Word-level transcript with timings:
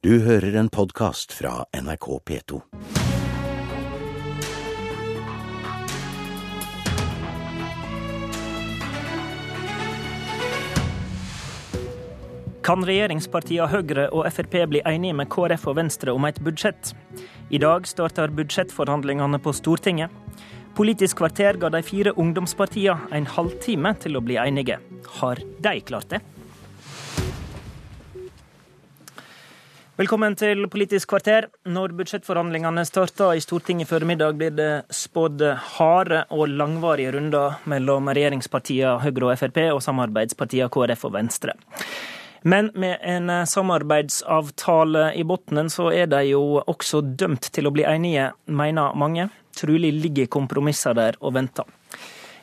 Du 0.00 0.14
hører 0.24 0.54
en 0.56 0.70
podkast 0.72 1.34
fra 1.36 1.66
NRK 1.76 2.06
P2. 2.24 2.58
Kan 12.64 12.86
regjeringspartiene 12.88 13.68
Høyre 13.68 14.06
og 14.08 14.24
Frp 14.32 14.56
bli 14.72 14.80
enige 14.88 15.18
med 15.20 15.28
KrF 15.28 15.68
og 15.68 15.76
Venstre 15.82 16.16
om 16.16 16.24
et 16.24 16.40
budsjett? 16.40 16.94
I 17.52 17.60
dag 17.60 17.84
starter 17.84 18.32
budsjettforhandlingene 18.32 19.36
på 19.44 19.52
Stortinget. 19.52 20.08
Politisk 20.80 21.20
kvarter 21.20 21.60
ga 21.60 21.68
de 21.76 21.84
fire 21.84 22.16
ungdomspartiene 22.16 23.12
en 23.12 23.28
halvtime 23.36 23.98
til 24.00 24.16
å 24.16 24.24
bli 24.24 24.40
enige. 24.40 24.80
Har 25.20 25.44
de 25.60 25.80
klart 25.84 26.16
det? 26.16 26.24
Velkommen 30.00 30.32
til 30.32 30.62
Politisk 30.72 31.10
kvarter. 31.12 31.50
Når 31.68 31.92
budsjettforhandlingene 31.98 32.86
starter 32.88 33.34
i 33.36 33.42
Stortinget 33.44 33.90
før 33.90 34.06
middag, 34.08 34.38
blir 34.40 34.54
det 34.56 34.68
spådd 34.96 35.42
harde 35.74 36.22
og 36.32 36.54
langvarige 36.56 37.10
runder 37.18 37.58
mellom 37.68 38.08
regjeringspartiene 38.08 38.94
Høyre 39.02 39.26
og 39.26 39.42
Frp 39.42 39.58
og 39.66 39.82
samarbeidspartiene 39.84 40.70
KrF 40.72 41.04
og 41.04 41.12
Venstre. 41.18 41.52
Men 42.48 42.70
med 42.80 43.04
en 43.04 43.28
samarbeidsavtale 43.44 45.10
i 45.20 45.26
bunnen, 45.28 45.68
så 45.68 45.90
er 45.92 46.08
de 46.08 46.22
jo 46.30 46.62
også 46.64 47.02
dømt 47.04 47.50
til 47.52 47.68
å 47.68 47.74
bli 47.76 47.84
enige, 47.84 48.30
mener 48.48 48.96
mange. 48.96 49.28
Trolig 49.52 49.92
ligger 49.98 50.32
kompromisser 50.32 50.96
der 50.96 51.20
og 51.20 51.36
venter. 51.36 51.68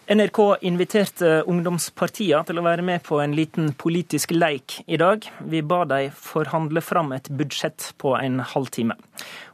NRK 0.07 0.61
inviterte 0.63 1.29
ungdomspartiene 1.52 2.45
til 2.48 2.61
å 2.61 2.63
være 2.63 2.84
med 2.88 3.02
på 3.03 3.17
en 3.20 3.34
liten 3.35 3.73
politisk 3.75 4.31
leik 4.31 4.77
i 4.88 4.95
dag. 4.95 5.25
Vi 5.52 5.59
ba 5.59 5.81
de 5.84 6.05
forhandle 6.15 6.79
fram 6.79 7.11
et 7.11 7.27
budsjett 7.27 7.89
på 7.99 8.13
en 8.15 8.39
halvtime. 8.39 8.95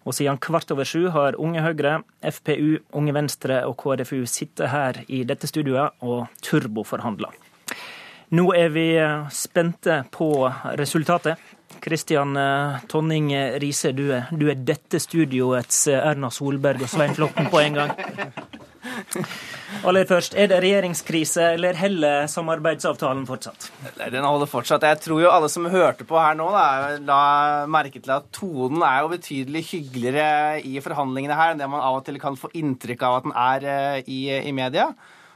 Og 0.06 0.14
siden 0.14 0.38
kvart 0.38 0.70
over 0.76 0.86
sju 0.86 1.08
har 1.16 1.40
Unge 1.42 1.64
Høyre, 1.66 1.96
FPU, 2.22 2.84
Unge 2.94 3.16
Venstre 3.18 3.64
og 3.66 3.80
KrFU 3.82 4.28
sittet 4.30 4.70
her 4.70 5.02
i 5.08 5.24
dette 5.26 5.50
studioet 5.50 5.98
og 6.06 6.30
turboforhandla. 6.46 7.34
Nå 8.38 8.46
er 8.54 8.70
vi 8.78 8.88
spente 9.34 10.04
på 10.14 10.30
resultatet. 10.78 11.42
Kristian 11.82 12.38
Tonning 12.94 13.34
Riise, 13.58 13.90
du 13.98 14.06
du 14.30 14.52
er 14.54 14.62
dette 14.62 15.02
studioets 15.02 15.88
Erna 15.98 16.30
Solberg 16.30 16.86
og 16.86 16.94
Svein 16.94 17.18
Flåtten 17.18 17.50
på 17.50 17.66
en 17.66 17.82
gang. 17.82 17.98
Aller 19.88 20.06
først, 20.08 20.36
er 20.38 20.50
det 20.52 20.60
regjeringskrise, 20.64 21.48
eller 21.56 21.78
heller 21.78 22.28
samarbeidsavtalen 22.32 23.26
fortsatt? 23.28 23.70
Den 23.98 24.26
holder 24.28 24.50
fortsatt. 24.50 24.86
Jeg 24.88 25.02
tror 25.04 25.24
jo 25.24 25.32
alle 25.34 25.50
som 25.52 25.66
hørte 25.72 26.06
på 26.08 26.20
her 26.20 26.38
nå, 26.38 26.50
da, 26.54 26.66
la 27.04 27.24
merke 27.72 28.02
til 28.02 28.14
at 28.16 28.30
tonen 28.36 28.84
er 28.86 29.02
jo 29.02 29.12
betydelig 29.16 29.66
hyggeligere 29.72 30.62
i 30.70 30.78
forhandlingene 30.84 31.38
her 31.40 31.54
enn 31.54 31.64
det 31.64 31.70
man 31.72 31.84
av 31.84 32.00
og 32.00 32.08
til 32.08 32.22
kan 32.22 32.38
få 32.40 32.52
inntrykk 32.60 33.06
av 33.08 33.20
at 33.20 33.28
den 33.28 33.36
er 33.48 33.68
i, 34.06 34.22
i 34.40 34.56
media. 34.56 34.92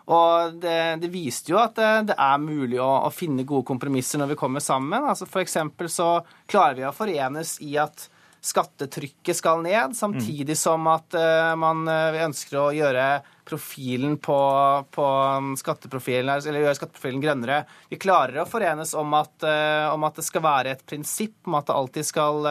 Og 0.08 0.60
det, 0.62 1.02
det, 1.02 1.10
viste 1.12 1.52
jo 1.52 1.58
at 1.60 1.76
det, 1.76 1.90
det 2.14 2.16
er 2.24 2.38
mulig 2.40 2.80
å, 2.80 2.92
å, 3.04 3.10
finne 3.12 3.44
gode 3.48 3.68
kompromisser 3.68 4.22
når 4.22 4.32
vi 4.32 4.40
kommer 4.40 4.64
sammen. 4.64 5.04
Altså 5.04 5.28
eksempel 5.42 5.90
så 5.92 6.22
klarer 6.48 6.78
vi 6.78 6.86
å 6.88 6.96
forenes 6.96 7.58
i 7.66 7.74
at 7.82 8.08
skattetrykket 8.48 9.36
skal 9.36 9.60
ned, 9.66 9.98
samtidig 9.98 10.56
som 10.56 10.86
at 10.88 11.18
uh, 11.18 11.52
man 11.60 11.90
ønsker 11.90 12.62
å 12.62 12.70
gjøre 12.72 13.08
profilen 13.48 14.18
på, 14.24 14.40
på 14.94 15.08
skatteprofilen, 15.62 16.34
eller 16.38 16.66
gjøre 16.66 16.80
skatteprofilen 16.82 17.24
grønnere. 17.24 17.62
Vi 17.92 18.00
klarer 18.02 18.44
å 18.44 18.50
forenes 18.50 18.94
om 18.98 19.16
at, 19.18 19.36
uh, 19.46 19.94
om 19.94 20.06
at 20.08 20.20
det 20.20 20.28
skal 20.28 20.46
være 20.46 20.76
et 20.76 20.86
prinsipp 20.88 21.48
om 21.48 21.58
at 21.60 21.70
det 21.70 21.80
alltid 21.80 22.12
skal 22.12 22.46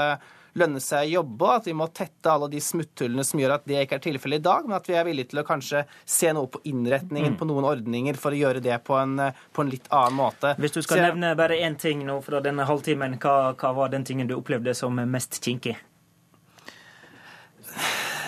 lønne 0.56 0.80
seg 0.80 1.04
å 1.04 1.12
jobbe, 1.18 1.44
og 1.44 1.54
at 1.60 1.68
vi 1.68 1.74
må 1.76 1.88
tette 1.94 2.32
alle 2.32 2.48
de 2.52 2.60
smutthullene 2.62 3.24
som 3.26 3.40
gjør 3.40 3.56
at 3.58 3.66
det 3.68 3.82
ikke 3.84 3.98
er 3.98 4.04
tilfellet 4.06 4.40
i 4.40 4.46
dag, 4.46 4.68
men 4.68 4.78
at 4.78 4.88
vi 4.88 4.96
er 4.96 5.06
villige 5.06 5.32
til 5.32 5.42
å 5.42 5.46
kanskje 5.46 5.84
se 6.08 6.32
noe 6.36 6.50
på 6.52 6.62
innretningen 6.70 7.34
mm. 7.34 7.40
på 7.40 7.48
noen 7.50 7.68
ordninger 7.68 8.20
for 8.20 8.34
å 8.34 8.40
gjøre 8.40 8.62
det 8.64 8.78
på 8.86 8.96
en, 8.98 9.18
på 9.52 9.64
en 9.64 9.72
litt 9.72 9.90
annen 9.92 10.16
måte. 10.16 10.54
Hvis 10.62 10.78
du 10.78 10.80
skal 10.80 11.02
Så, 11.02 11.08
nevne 11.10 11.34
bare 11.38 11.60
én 11.66 11.76
ting 11.80 12.06
nå 12.08 12.18
fra 12.24 12.40
denne 12.44 12.66
halvtimen, 12.68 13.18
hva, 13.22 13.52
hva 13.58 13.74
var 13.76 13.92
den 13.92 14.06
tingen 14.08 14.30
du 14.30 14.36
opplevde 14.38 14.74
som 14.76 14.96
mest 14.96 15.42
kinkig? 15.44 15.76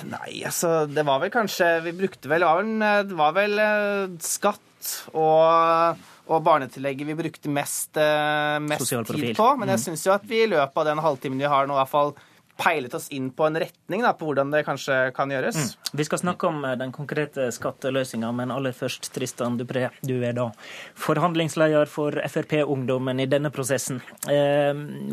Nei, 0.06 0.42
altså 0.46 0.86
Det 0.90 1.04
var 1.06 1.18
vel 1.22 1.32
kanskje 1.34 1.72
Vi 1.86 1.96
brukte 1.98 2.30
vel 2.30 2.46
Det 3.08 3.18
var 3.18 3.34
vel 3.36 3.58
skatt 4.22 4.94
og 5.16 6.06
og 6.28 6.42
barnetillegget 6.44 7.08
vi 7.08 7.14
brukte 7.16 7.48
mest, 7.48 7.96
mest 8.60 8.90
tid 8.92 9.30
på. 9.32 9.46
Men 9.56 9.70
jeg 9.72 9.80
syns 9.80 10.02
jo 10.04 10.12
at 10.12 10.26
vi 10.28 10.42
i 10.44 10.50
løpet 10.50 10.76
av 10.76 10.84
den 10.90 11.00
halvtimen 11.00 11.40
vi 11.40 11.48
har 11.48 11.64
nå, 11.64 11.72
i 11.72 11.80
hvert 11.80 11.88
fall 11.88 12.12
peilet 12.58 12.94
oss 12.94 13.08
inn 13.14 13.30
på 13.30 13.46
en 13.46 13.56
retning 13.60 14.02
da, 14.02 14.12
på 14.18 14.26
hvordan 14.28 14.50
det 14.50 14.64
kanskje 14.66 14.96
kan 15.16 15.30
gjøres. 15.30 15.56
Mm. 15.56 15.92
Vi 16.00 16.06
skal 16.08 16.22
snakke 16.22 16.48
om 16.50 16.64
den 16.80 16.92
konkrete 16.94 17.48
skatteløsninga, 17.54 18.32
men 18.34 18.52
aller 18.54 18.74
først, 18.76 19.10
Tristan 19.14 19.58
Dupré, 19.60 19.88
du 20.02 20.16
er 20.26 20.34
da 20.36 20.48
forhandlingsleder 20.98 21.88
for 21.90 22.18
Frp-ungdommen 22.28 23.22
i 23.22 23.28
denne 23.30 23.52
prosessen. 23.54 24.00
Eh, 24.30 24.72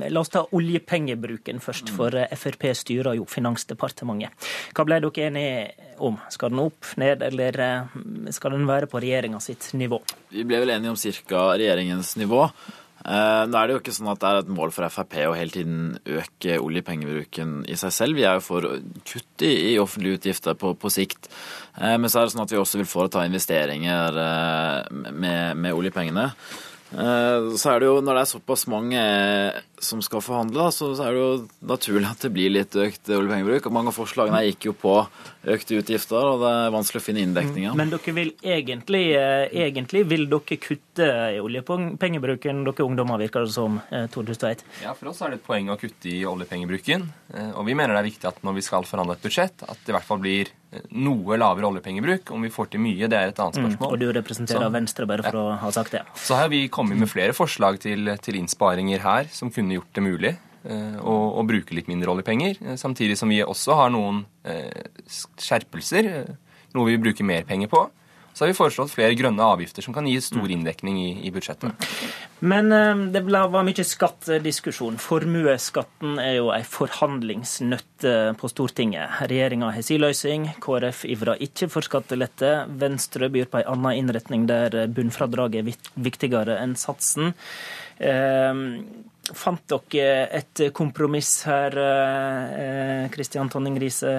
la 0.09 0.23
oss 0.23 0.33
ta 0.33 0.45
oljepengebruken 0.57 1.61
først, 1.63 1.91
for 1.95 2.17
Frp 2.35 2.71
styrer 2.75 3.19
jo 3.19 3.27
Finansdepartementet. 3.29 4.49
Hva 4.75 4.87
ble 4.87 4.99
dere 5.03 5.27
enige 5.29 5.91
om? 6.03 6.17
Skal 6.33 6.53
den 6.53 6.63
opp, 6.65 6.95
ned, 6.99 7.21
eller 7.25 7.59
skal 8.33 8.55
den 8.55 8.65
være 8.69 8.89
på 8.91 9.01
regjeringa 9.03 9.39
sitt 9.43 9.69
nivå? 9.77 10.01
Vi 10.33 10.43
ble 10.47 10.63
vel 10.63 10.73
enige 10.75 10.95
om 10.95 10.97
ca. 11.29 11.45
regjeringens 11.55 12.15
nivå. 12.19 12.47
Eh, 13.05 13.43
nå 13.45 13.57
er 13.59 13.67
det 13.67 13.75
jo 13.75 13.81
ikke 13.83 13.93
sånn 13.93 14.09
at 14.09 14.21
det 14.21 14.29
er 14.29 14.39
et 14.41 14.51
mål 14.57 14.71
for 14.73 14.89
Frp 14.89 15.17
å 15.27 15.35
hele 15.37 15.53
tiden 15.53 15.81
øke 16.09 16.57
oljepengebruken 16.57 17.59
i 17.69 17.77
seg 17.77 17.93
selv. 17.93 18.17
Vi 18.17 18.25
er 18.25 18.39
jo 18.39 18.45
for 18.45 18.65
kutt 19.05 19.45
i, 19.45 19.77
offentlige 19.81 20.19
utgifter 20.19 20.57
på, 20.57 20.73
på, 20.79 20.91
sikt. 20.93 21.29
Eh, 21.77 21.97
men 22.01 22.09
så 22.09 22.21
er 22.21 22.25
det 22.25 22.35
sånn 22.35 22.45
at 22.47 22.55
vi 22.55 22.61
også 22.61 22.81
vil 22.81 22.89
foreta 22.89 23.25
investeringer 23.27 24.17
eh, 24.23 25.11
med, 25.11 25.61
med 25.61 25.77
oljepengene. 25.77 26.31
Så 26.95 27.71
er 27.71 27.81
det 27.81 27.87
jo, 27.89 27.95
Når 27.99 28.15
det 28.15 28.21
er 28.21 28.29
såpass 28.29 28.65
mange 28.71 29.01
som 29.83 30.01
skal 30.03 30.21
forhandle, 30.23 30.69
så 30.73 30.91
er 31.03 31.15
det 31.15 31.21
jo 31.21 31.31
naturlig 31.67 32.07
at 32.09 32.23
det 32.23 32.31
blir 32.33 32.53
litt 32.53 32.75
økt 32.79 33.11
oljepengebruk. 33.11 33.67
Mange 33.73 33.91
av 33.91 33.97
forslagene 33.97 34.41
gikk 34.47 34.69
jo 34.69 34.73
på 34.79 34.95
økte 35.55 35.79
utgifter, 35.79 36.25
og 36.25 36.41
det 36.41 36.51
er 36.51 36.73
vanskelig 36.73 37.01
å 37.01 37.05
finne 37.05 37.23
inndekninger. 37.25 37.75
Men 37.77 37.91
dere 37.93 38.15
vil 38.17 38.31
egentlig, 38.41 39.03
eh, 39.13 39.45
egentlig 39.67 40.05
vil 40.09 40.25
dere 40.31 40.57
kutte 40.57 41.09
i 41.35 41.39
oljepengebruken, 41.43 42.63
dere 42.65 42.87
ungdommer, 42.87 43.21
virker 43.21 43.45
det 43.45 43.53
som, 43.53 43.81
2001? 43.91 44.63
Eh, 44.63 44.83
ja, 44.87 44.93
for 44.93 45.09
oss 45.09 45.21
er 45.21 45.35
det 45.35 45.41
et 45.41 45.47
poeng 45.47 45.69
å 45.69 45.79
kutte 45.79 46.09
i 46.09 46.23
oljepengebruken. 46.25 47.07
Eh, 47.33 47.51
og 47.51 47.65
vi 47.65 47.73
mener 47.73 47.93
det 47.93 48.03
er 48.03 48.11
viktig 48.11 48.27
at 48.31 48.43
når 48.43 48.55
vi 48.55 48.65
skal 48.65 48.83
forhandle 48.83 49.17
et 49.17 49.21
budsjett, 49.21 49.63
at 49.67 49.77
det 49.85 49.93
i 49.93 49.97
hvert 49.97 50.07
fall 50.07 50.19
blir 50.23 50.49
noe 50.95 51.37
lavere 51.39 51.69
oljepengebruk. 51.69 52.31
Om 52.35 52.45
vi 52.47 52.51
får 52.53 52.71
til 52.73 52.83
mye, 52.83 53.09
det 53.11 53.17
er 53.17 53.31
et 53.31 53.41
annet 53.41 53.59
mm, 53.59 53.65
spørsmål. 53.65 53.87
Mm, 53.87 53.93
og 53.93 54.01
du 54.01 54.17
representerer 54.19 54.65
så, 54.67 54.73
Venstre, 54.73 55.07
bare 55.09 55.25
for 55.27 55.39
ja. 55.39 55.43
å 55.43 55.57
ha 55.63 55.71
sagt 55.75 55.95
det. 55.97 56.03
Så 56.19 56.39
har 56.39 56.51
vi 56.53 56.65
kommet 56.73 56.99
med 57.01 57.11
flere 57.11 57.35
forslag 57.37 57.79
til, 57.83 58.11
til 58.25 58.39
innsparinger 58.41 59.03
her 59.05 59.31
som 59.33 59.53
kunne 59.53 59.77
gjort 59.77 59.91
det 59.95 60.05
mulig 60.05 60.33
eh, 60.33 60.97
å, 61.01 61.17
å, 61.39 61.45
bruke 61.47 61.77
litt 61.77 61.91
mindre 61.91 62.13
oljepenger. 62.15 62.61
Eh, 62.61 62.79
samtidig 62.81 63.19
som 63.19 63.31
vi 63.33 63.41
også 63.45 63.77
har 63.81 63.93
noen 63.95 64.23
eh, 64.47 64.89
skjerpelser, 65.41 66.11
noe 66.75 66.91
vi 66.91 66.99
bruker 67.01 67.27
mer 67.27 67.47
penger 67.47 67.71
på. 67.71 67.85
Så 68.35 68.43
har 68.43 68.51
vi 68.51 68.57
foreslått 68.57 68.91
flere 68.91 69.15
grønne 69.15 69.45
avgifter 69.47 69.85
som 69.85 69.95
kan 69.95 70.07
gi 70.09 70.17
stor 70.19 70.51
inndekning 70.51 70.97
i, 70.99 71.09
i 71.23 71.31
budsjettet. 71.31 71.87
Men 72.43 72.67
det 73.13 73.21
var 73.31 73.63
mye 73.63 73.85
skattediskusjon. 73.87 74.97
Formuesskatten 74.99 76.19
er 76.19 76.35
jo 76.41 76.49
en 76.51 76.67
forhandlingsnøtt 76.67 78.07
på 78.35 78.51
Stortinget. 78.51 79.23
Regjeringa 79.31 79.71
har 79.71 79.87
sin 79.87 80.03
løsning. 80.03 80.49
KrF 80.59 81.05
ivrer 81.15 81.39
ikke 81.47 81.71
for 81.71 81.87
skattelette. 81.87 82.51
Venstre 82.75 83.31
byr 83.31 83.47
på 83.47 83.63
en 83.63 83.71
annen 83.71 84.03
innretning 84.03 84.43
der 84.51 84.81
bunnfradraget 84.91 85.63
er 85.63 85.89
viktigere 85.95 86.59
enn 86.59 86.75
satsen. 86.75 87.31
Fant 89.33 89.61
dere 89.65 90.27
et 90.37 90.61
kompromiss 90.75 91.47
her, 91.49 91.73
Kristian 93.13 93.47
eh, 93.47 93.51
Tonning 93.51 93.79
Riise, 93.81 94.11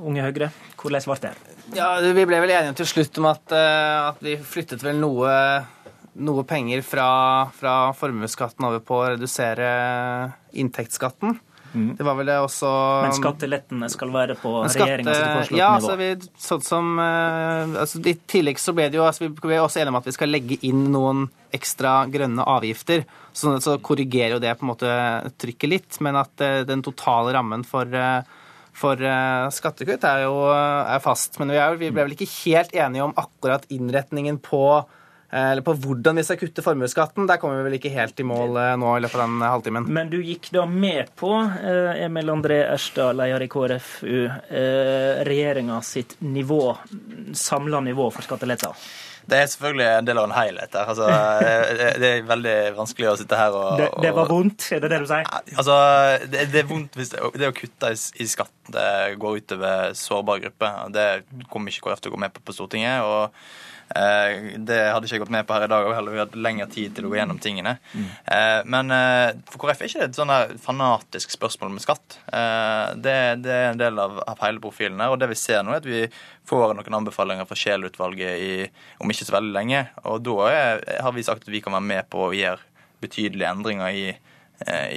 Unge 0.00 0.24
Høyre? 0.24 0.48
Hvordan 0.80 1.04
ble 1.10 1.18
det? 1.26 1.32
Ja, 1.76 1.88
Vi 2.00 2.24
ble 2.24 2.40
vel 2.40 2.52
enige 2.54 2.76
til 2.80 2.88
slutt 2.88 3.20
om 3.20 3.28
at, 3.28 3.52
eh, 3.52 4.08
at 4.08 4.22
vi 4.24 4.36
flyttet 4.40 4.84
vel 4.84 4.96
noe, 5.02 5.34
noe 6.16 6.44
penger 6.48 6.84
fra, 6.86 7.08
fra 7.52 7.74
formuesskatten 7.98 8.64
over 8.64 8.80
på 8.80 9.02
å 9.02 9.10
redusere 9.14 9.68
inntektsskatten. 10.56 11.36
Mm. 11.74 11.96
Det 11.98 12.04
var 12.06 12.14
vel 12.14 12.28
det 12.30 12.36
også 12.38 12.68
Men 13.02 13.14
skattelettene 13.16 13.88
skal 13.90 14.12
være 14.14 14.36
på 14.38 14.52
skatte, 14.62 14.84
regjeringas 14.84 15.18
foreslåtte 15.18 15.58
ja, 15.58 15.70
nivå? 15.74 15.88
Altså 15.90 15.96
vi, 15.98 16.36
sånn 16.46 16.62
som, 16.62 16.92
uh, 17.02 17.80
altså 17.82 18.02
I 18.06 18.14
tillegg 18.30 18.62
så 18.62 18.74
ble 18.76 18.86
det 18.92 19.00
jo 19.00 19.06
altså 19.08 19.26
Vi 19.26 19.32
ble 19.34 19.58
også 19.58 19.82
enige 19.82 19.94
om 19.94 19.98
at 19.98 20.06
vi 20.06 20.14
skal 20.14 20.30
legge 20.30 20.60
inn 20.68 20.86
noen 20.94 21.26
ekstra 21.54 22.00
grønne 22.10 22.42
avgifter. 22.50 23.04
Sånn 23.34 23.60
så 23.62 23.76
korrigerer 23.82 24.36
jo 24.36 24.40
det 24.42 24.56
på 24.58 24.66
en 24.66 24.70
måte 24.72 24.94
trykket 25.38 25.70
litt, 25.70 25.98
men 26.02 26.18
at 26.18 26.42
uh, 26.42 26.62
den 26.66 26.82
totale 26.82 27.34
rammen 27.36 27.62
for 27.66 27.90
uh, 27.90 28.22
for 28.74 28.98
skattekutt 29.54 30.02
er 30.02 30.24
jo 30.24 30.34
er 30.50 30.98
fast. 30.98 31.36
Men 31.38 31.52
vi, 31.52 31.60
er, 31.62 31.76
vi 31.78 31.92
ble 31.94 32.08
vel 32.08 32.16
ikke 32.16 32.26
helt 32.40 32.72
enige 32.74 33.04
om 33.06 33.12
akkurat 33.22 33.68
innretningen 33.70 34.40
på 34.42 34.64
eller 35.34 35.64
på 35.66 35.74
hvordan 35.82 36.20
vi 36.20 36.24
skal 36.26 36.38
kutte 36.38 36.62
formuesskatten. 36.62 37.28
Der 37.30 37.40
kommer 37.42 37.58
vi 37.58 37.68
vel 37.68 37.78
ikke 37.80 37.94
helt 37.94 38.20
i 38.22 38.26
mål 38.26 38.58
nå 38.78 38.92
i 38.96 39.00
løpet 39.02 39.18
av 39.18 39.30
den 39.32 39.42
halvtimen. 39.42 39.88
Men 39.96 40.12
du 40.12 40.20
gikk 40.22 40.50
da 40.54 40.66
med 40.70 41.10
på, 41.18 41.32
Emil 41.98 42.30
André 42.30 42.60
Erstad, 42.68 43.18
leder 43.18 43.42
i 43.42 43.48
KrFU, 43.50 44.28
regjeringa 45.26 45.80
sitt 45.82 46.16
nivå, 46.22 46.62
samla 47.34 47.82
nivå 47.88 48.10
for 48.14 48.26
skatteletter? 48.26 48.86
Det 49.24 49.38
er 49.40 49.46
selvfølgelig 49.48 49.86
en 49.88 50.08
del 50.08 50.18
av 50.20 50.26
en 50.28 50.34
helhet 50.36 50.74
her. 50.76 50.90
Altså, 50.92 51.06
det 52.00 52.08
er 52.10 52.26
veldig 52.28 52.56
vanskelig 52.76 53.08
å 53.08 53.16
sitte 53.20 53.38
her 53.40 53.56
og, 53.56 53.68
Det, 53.80 53.88
det 54.04 54.12
var 54.16 54.28
vondt, 54.28 54.66
er 54.76 54.82
det 54.84 54.90
det 54.92 55.00
du 55.00 55.06
sier? 55.08 55.28
Altså, 55.56 55.76
det, 56.28 56.48
det 56.52 56.60
er 56.60 56.68
vondt 56.68 56.98
hvis 57.00 57.14
det, 57.14 57.22
det 57.40 57.48
å 57.48 57.56
kutte 57.56 57.94
i, 57.94 58.00
i 58.20 58.28
skatt 58.28 58.72
det 58.74 58.88
går 59.22 59.40
utover 59.40 59.94
sårbare 59.98 60.44
grupper. 60.44 60.82
Det 60.92 61.08
kommer 61.52 61.72
ikke 61.72 61.88
KrF 61.88 62.04
til 62.04 62.12
å 62.12 62.18
gå 62.18 62.24
med 62.26 62.36
på 62.36 62.44
på 62.44 62.56
Stortinget. 62.56 63.04
og 63.04 63.32
Eh, 63.32 63.73
det 63.94 64.78
hadde 64.90 65.06
ikke 65.06 65.18
jeg 65.18 65.22
gått 65.22 65.32
med 65.34 65.46
på 65.46 65.54
her 65.54 65.66
i 65.66 65.70
dag, 65.70 65.86
og 65.86 65.94
heller 65.94 66.14
vi 66.14 66.20
hatt 66.22 66.36
lengre 66.40 66.66
tid 66.72 66.94
til 66.96 67.06
å 67.06 67.10
gå 67.12 67.18
gjennom 67.18 67.38
tingene. 67.42 67.76
Mm. 67.92 68.08
Men 68.72 68.94
eh, 68.94 69.36
for 69.50 69.60
KrF 69.62 69.82
er 69.82 69.90
ikke 69.90 70.00
det 70.00 70.08
et 70.08 70.18
sånn 70.18 70.32
fanatisk 70.64 71.34
spørsmål 71.34 71.74
med 71.74 71.84
skatt. 71.84 72.16
Det, 72.24 73.16
det, 73.44 73.52
er 73.52 73.68
en 73.70 73.80
del 73.80 74.00
av, 74.00 74.18
av 74.24 74.42
hele 74.42 74.62
profilen 74.62 75.02
her. 75.02 75.12
Og 75.14 75.20
det 75.20 75.28
vi 75.30 75.38
ser 75.38 75.62
nå, 75.62 75.74
er 75.74 75.82
at 75.82 75.88
vi 75.88 76.02
får 76.48 76.74
noen 76.78 76.98
anbefalinger 77.00 77.48
fra 77.48 77.58
Scheel-utvalget 77.58 78.72
om 79.02 79.12
ikke 79.12 79.28
så 79.28 79.36
veldig 79.36 79.54
lenge. 79.54 79.84
Og 80.10 80.24
da 80.26 80.36
er, 80.50 80.84
har 81.04 81.14
vi 81.14 81.26
sagt 81.26 81.46
at 81.46 81.54
vi 81.54 81.62
kan 81.64 81.76
være 81.76 81.90
med 81.92 82.10
på 82.12 82.18
å 82.28 82.34
gjøre 82.34 82.62
betydelige 83.04 83.52
endringer 83.52 83.94
i, 83.94 84.04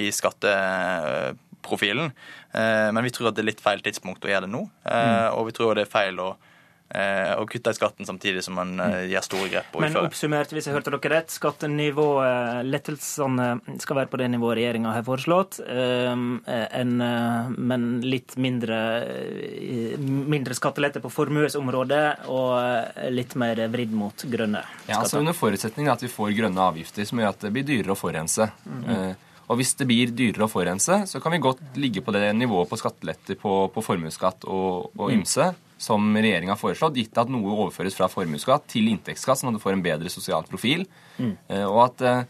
i 0.00 0.10
skatteprofilen. 0.16 2.08
Men 2.56 3.04
vi 3.04 3.12
tror 3.14 3.30
at 3.30 3.36
det 3.36 3.44
er 3.44 3.50
litt 3.52 3.62
feil 3.62 3.84
tidspunkt 3.84 4.24
å 4.24 4.32
gjøre 4.32 4.48
det 4.48 4.54
nå. 4.56 4.64
Mm. 4.88 5.36
Og 5.36 5.50
vi 5.50 5.58
tror 5.58 5.76
det 5.76 5.84
er 5.84 5.92
feil 5.92 6.16
å 6.24 6.32
Eh, 6.32 6.56
og 7.36 7.50
kutter 7.52 7.74
i 7.74 7.76
skatten 7.76 8.08
samtidig 8.08 8.40
som 8.44 8.56
man 8.56 8.78
eh, 8.80 9.10
gjør 9.12 9.24
store 9.26 9.48
grep. 9.52 9.74
Men 9.82 9.96
oppsummert, 10.00 10.54
hvis 10.56 10.68
jeg 10.68 10.76
hørte 10.76 10.94
dere 10.94 11.12
rett, 11.12 11.34
skattenivået, 11.34 12.64
lettelsene 12.64 13.48
skal 13.82 14.00
være 14.00 14.10
på 14.12 14.20
det 14.22 14.30
nivået 14.32 14.56
regjeringa 14.56 14.94
har 14.96 15.04
foreslått, 15.04 15.60
eh, 15.68 16.08
en, 16.08 16.94
men 17.58 17.86
litt 18.04 18.38
mindre, 18.40 18.80
mindre 20.00 20.56
skattelette 20.56 21.04
på 21.04 21.12
formuesområdet 21.12 22.04
og 22.32 23.12
litt 23.12 23.36
mer 23.40 23.60
vridd 23.68 23.92
mot 23.92 24.24
grønne 24.24 24.64
skatter. 24.64 24.88
Ja, 24.88 25.02
altså 25.02 25.20
Under 25.20 25.36
forutsetning 25.36 25.92
at 25.92 26.02
vi 26.02 26.12
får 26.12 26.32
grønne 26.40 26.68
avgifter 26.72 27.04
som 27.08 27.20
gjør 27.20 27.34
at 27.34 27.44
det 27.44 27.52
blir 27.52 27.68
dyrere 27.68 27.92
å 27.92 28.00
forurense. 28.00 28.48
Mm. 28.64 29.12
Og 29.48 29.60
hvis 29.60 29.76
det 29.80 29.86
blir 29.88 30.10
dyrere 30.12 30.48
å 30.48 30.52
forurense, 30.52 31.02
så 31.08 31.20
kan 31.20 31.32
vi 31.36 31.44
godt 31.44 31.78
ligge 31.80 32.00
på 32.04 32.12
det 32.16 32.26
nivået 32.36 32.68
på 32.68 32.80
skatteletter 32.80 33.36
på, 33.40 33.54
på 33.72 33.84
formuesskatt 33.84 34.48
og, 34.48 34.92
og 34.96 35.12
ymse. 35.12 35.52
Mm 35.52 35.64
som 35.78 36.10
regjeringa 36.16 36.52
har 36.52 36.60
foreslått, 36.60 36.98
gitt 36.98 37.18
at 37.20 37.30
noe 37.30 37.54
overføres 37.54 37.96
fra 37.96 38.10
formuesskatt 38.10 38.66
til 38.70 38.90
inntektsskatt, 38.90 39.40
sånn 39.40 39.52
at 39.52 39.60
du 39.60 39.62
får 39.62 39.76
en 39.76 39.84
bedre 39.84 40.10
sosial 40.12 40.46
profil. 40.48 40.84
Mm. 41.16 41.36
Eh, 41.48 41.64
og 41.64 41.84
at 41.86 42.04
eh, 42.04 42.26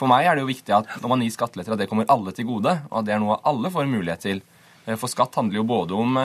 For 0.00 0.08
meg 0.08 0.24
er 0.24 0.36
det 0.36 0.44
jo 0.46 0.48
viktig 0.48 0.72
at 0.72 0.94
når 1.02 1.10
man 1.12 1.22
gir 1.24 1.32
skatteletter, 1.34 1.74
at 1.74 1.80
det 1.82 1.88
kommer 1.90 2.08
alle 2.08 2.32
til 2.32 2.46
gode, 2.48 2.72
og 2.88 2.94
at 3.00 3.08
det 3.08 3.12
er 3.12 3.20
noe 3.20 3.40
alle 3.44 3.72
får 3.72 3.88
mulighet 3.88 4.22
til. 4.24 4.38
Eh, 4.86 4.96
for 4.96 5.12
skatt 5.12 5.36
handler 5.36 5.60
jo 5.60 5.66
både 5.68 5.96
om 5.96 6.20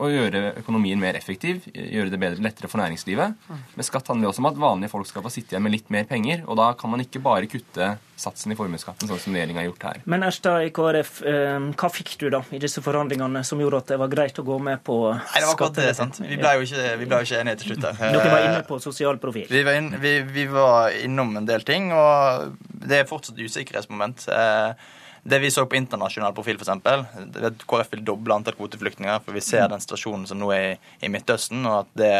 å 0.00 0.08
gjøre 0.10 0.42
økonomien 0.62 1.00
mer 1.00 1.18
effektiv, 1.18 1.66
gjøre 1.74 2.12
det 2.12 2.20
bedre, 2.20 2.44
lettere 2.44 2.70
for 2.70 2.80
næringslivet. 2.80 3.34
Men 3.76 3.86
skatt 3.86 4.08
handler 4.10 4.30
også 4.30 4.42
om 4.42 4.48
at 4.50 4.60
vanlige 4.60 4.92
folk 4.92 5.08
skal 5.08 5.24
få 5.24 5.32
sitte 5.32 5.54
igjen 5.54 5.64
med 5.66 5.74
litt 5.74 5.90
mer 5.92 6.06
penger. 6.08 6.44
Og 6.48 6.56
da 6.60 6.70
kan 6.78 6.92
man 6.92 7.02
ikke 7.04 7.22
bare 7.24 7.48
kutte 7.50 7.92
satsen 8.20 8.52
i 8.52 8.56
formuesskatten, 8.58 9.08
sånn 9.08 9.20
som 9.20 9.36
regjeringa 9.36 9.62
har 9.62 9.68
gjort 9.70 9.86
her. 9.88 10.00
Men 10.12 10.24
Erstad 10.26 10.66
i 10.66 10.72
KrF, 10.76 11.12
eh, 11.28 11.68
hva 11.80 11.90
fikk 11.92 12.14
du 12.20 12.28
da 12.32 12.42
i 12.52 12.60
disse 12.62 12.82
forhandlingene 12.84 13.42
som 13.46 13.60
gjorde 13.62 13.80
at 13.84 13.92
det 13.94 14.00
var 14.02 14.12
greit 14.12 14.40
å 14.40 14.44
gå 14.46 14.58
med 14.60 14.82
på 14.84 14.98
Nei, 15.14 15.40
det 15.40 15.46
var 15.48 15.56
akkurat 15.56 15.80
det, 15.80 15.90
sant. 15.96 16.20
Vi 16.20 16.38
ble 16.40 16.54
jo 16.58 16.66
ikke, 16.68 16.86
vi 17.00 17.08
ble 17.08 17.20
jo 17.20 17.28
ikke 17.28 17.42
enige 17.44 17.60
til 17.62 17.72
slutt 17.72 17.88
her. 17.90 18.14
Dere 18.16 18.32
var 18.34 18.46
inne 18.48 18.62
på 18.68 18.80
sosial 18.82 19.20
profil? 19.22 19.48
Vi 19.50 19.64
var, 19.66 19.80
inn, 19.80 19.92
vi, 20.02 20.14
vi 20.36 20.46
var 20.52 20.96
innom 21.00 21.36
en 21.40 21.48
del 21.48 21.64
ting, 21.66 21.92
og 21.96 22.56
det 22.84 23.02
er 23.02 23.08
fortsatt 23.08 23.40
usikkerhetsmoment. 23.40 24.28
Eh, 24.32 24.88
det 25.22 25.38
vi 25.42 25.50
så 25.52 25.66
på 25.68 25.76
internasjonal 25.76 26.34
profil, 26.36 26.56
f.eks. 26.60 27.60
KrF 27.68 27.92
vil 27.92 28.04
doble 28.06 28.34
antall 28.34 28.56
kvoteflyktninger. 28.56 29.20
For 29.24 29.36
vi 29.36 29.44
ser 29.44 29.68
den 29.68 29.82
situasjonen 29.82 30.26
som 30.30 30.40
nå 30.40 30.50
er 30.56 30.78
i 31.04 31.10
Midtøsten, 31.12 31.64
og 31.68 31.82
at 31.82 31.94
det 32.00 32.14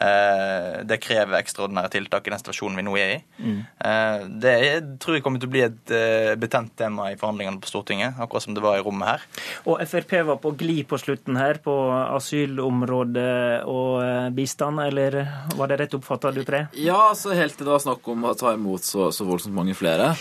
det 0.00 0.96
krever 1.02 1.38
ekstraordinære 1.40 1.90
tiltak 1.92 2.26
i 2.26 2.32
den 2.32 2.40
situasjonen 2.40 2.78
vi 2.78 2.84
nå 2.86 2.94
er 2.96 3.10
i. 3.16 3.18
Mm. 3.40 3.58
Eh, 3.84 4.22
det 4.42 4.54
tror 5.02 5.16
jeg 5.16 5.24
kommer 5.24 5.42
til 5.42 5.50
å 5.50 5.54
bli 5.54 5.62
et 5.66 5.92
eh, 5.94 6.32
betent 6.40 6.72
tema 6.78 7.10
i 7.10 7.18
forhandlingene 7.20 7.60
på 7.60 7.70
Stortinget, 7.70 8.18
akkurat 8.20 8.44
som 8.44 8.56
det 8.56 8.64
var 8.64 8.78
i 8.78 8.84
rommet 8.84 9.10
her. 9.10 9.26
Og 9.68 9.82
Frp 9.90 10.14
var 10.30 10.40
på 10.42 10.54
glid 10.60 10.88
på 10.90 10.98
slutten 11.00 11.38
her, 11.40 11.60
på 11.64 11.74
asylområdet 12.16 13.66
og 13.70 14.34
bistand, 14.36 14.82
eller 14.86 15.20
var 15.58 15.70
det 15.70 15.80
rett 15.82 15.96
oppfatta, 15.98 16.32
du 16.34 16.42
tre? 16.48 16.66
Ja, 16.78 17.10
altså 17.10 17.34
helt 17.36 17.56
til 17.58 17.68
det 17.68 17.74
var 17.74 17.84
snakk 17.84 18.12
om 18.12 18.28
å 18.28 18.36
ta 18.38 18.54
imot 18.56 18.86
så, 18.86 19.10
så 19.14 19.26
voldsomt 19.28 19.56
mange 19.56 19.76
flere. 19.78 20.12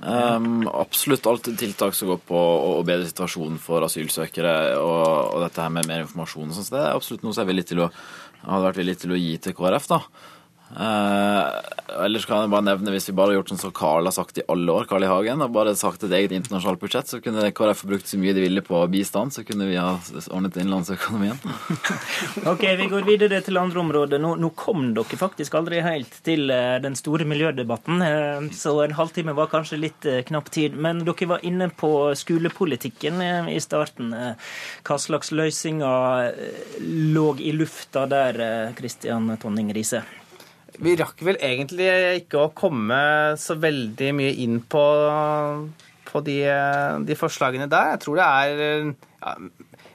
Um, 0.00 0.64
absolutt 0.70 1.26
alt 1.28 1.50
tiltak 1.58 1.94
som 1.94 2.08
går 2.10 2.22
på 2.26 2.38
å 2.38 2.82
bedre 2.86 3.06
situasjonen 3.08 3.58
for 3.62 3.84
asylsøkere 3.86 4.54
og, 4.80 5.34
og 5.34 5.42
dette 5.44 5.62
her 5.62 5.72
med 5.74 5.88
mer 5.90 6.04
informasjon. 6.06 6.54
Så 6.56 6.66
det 6.72 6.80
er 6.82 6.94
absolutt 6.94 7.26
noe 7.26 7.36
som 7.36 7.44
er 7.44 7.52
villig 7.52 7.68
til 7.70 7.84
å 7.84 7.90
hadde 8.44 8.66
vært 8.66 8.80
villig 8.80 8.96
til 9.00 9.13
å 9.13 9.13
gi 9.20 9.36
til 9.42 9.56
KrF, 9.56 9.88
da. 9.90 10.00
Eh, 10.74 12.04
ellers 12.04 12.24
kan 12.26 12.42
jeg 12.42 12.50
bare 12.50 12.66
nevne, 12.66 12.90
hvis 12.94 13.06
vi 13.06 13.14
bare 13.14 13.30
har 13.30 13.38
gjort 13.38 13.52
sånn 13.52 13.60
som 13.62 13.72
Carl 13.74 14.08
har 14.08 14.14
sagt 14.14 14.40
i 14.40 14.44
alle 14.50 14.74
år, 14.74 14.88
Carl 14.90 15.04
I. 15.06 15.10
Hagen, 15.10 15.42
og 15.44 15.52
bare 15.54 15.74
sagt 15.78 16.02
et 16.02 16.14
eget 16.16 16.34
internasjonalt 16.34 16.80
budsjett, 16.82 17.10
så 17.10 17.20
kunne 17.22 17.52
KrF 17.54 17.84
brukt 17.86 18.10
så 18.10 18.18
mye 18.18 18.34
de 18.34 18.42
ville 18.42 18.64
på 18.64 18.80
bistand, 18.90 19.34
så 19.36 19.44
kunne 19.46 19.68
vi 19.68 19.78
ha 19.78 19.92
ordnet 20.34 20.58
innenlandsøkonomien. 20.58 21.38
ok, 22.52 22.64
vi 22.80 22.88
går 22.90 23.06
videre 23.06 23.38
til 23.44 23.60
andre 23.60 23.82
områder. 23.84 24.22
Nå, 24.22 24.34
nå, 24.42 24.50
kom 24.58 24.88
dere 24.96 25.20
faktisk 25.20 25.54
aldri 25.58 25.82
helt 25.84 26.18
til 26.26 26.50
uh, 26.50 26.80
den 26.82 26.98
store 26.98 27.28
miljødebatten, 27.28 28.02
uh, 28.02 28.50
så 28.54 28.74
en 28.82 28.96
halvtime 28.98 29.36
var 29.38 29.52
kanskje 29.52 29.80
litt 29.84 30.10
uh, 30.10 30.18
knapp 30.26 30.50
tid. 30.54 30.74
Men 30.74 31.04
dere 31.06 31.30
var 31.36 31.46
inne 31.46 31.70
på 31.70 31.92
skolepolitikken 32.18 33.22
i 33.50 33.60
starten. 33.62 34.10
hva 34.84 34.96
slags 34.98 35.30
løsninger 35.32 36.34
lå 37.14 37.26
i 37.38 37.52
lufta 37.54 38.04
der, 38.10 38.40
Kristian 38.78 39.30
Tonning 39.40 39.72
Riise? 39.74 40.02
Vi 40.82 40.96
rakk 40.98 41.20
vel 41.22 41.38
egentlig 41.38 41.86
ikke 42.24 42.40
å 42.40 42.52
komme 42.56 42.98
så 43.38 43.54
veldig 43.60 44.10
mye 44.18 44.32
inn 44.42 44.58
på, 44.58 44.82
på 46.08 46.22
de, 46.26 46.38
de, 47.06 47.18
forslagene 47.18 47.68
der. 47.70 47.92
Jeg 47.94 48.02
tror 48.02 48.18
det 48.18 48.26
er 48.26 48.88
ja, 48.90 49.36